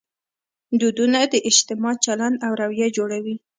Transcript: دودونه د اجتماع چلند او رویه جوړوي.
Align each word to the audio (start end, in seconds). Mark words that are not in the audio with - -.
دودونه 0.79 1.19
د 1.33 1.35
اجتماع 1.49 1.95
چلند 2.05 2.35
او 2.45 2.51
رویه 2.61 2.87
جوړوي. 2.97 3.35